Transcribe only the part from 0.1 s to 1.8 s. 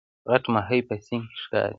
غټ ماهی په سیند کې ښکاري